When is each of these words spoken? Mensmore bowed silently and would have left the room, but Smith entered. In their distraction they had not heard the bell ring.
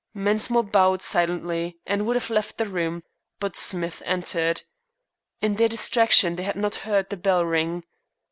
Mensmore 0.15 0.63
bowed 0.63 1.03
silently 1.03 1.77
and 1.85 2.07
would 2.07 2.15
have 2.15 2.31
left 2.31 2.57
the 2.57 2.65
room, 2.65 3.03
but 3.39 3.55
Smith 3.55 4.01
entered. 4.03 4.63
In 5.43 5.57
their 5.57 5.67
distraction 5.69 6.37
they 6.37 6.43
had 6.43 6.55
not 6.55 6.73
heard 6.77 7.11
the 7.11 7.17
bell 7.17 7.45
ring. 7.45 7.83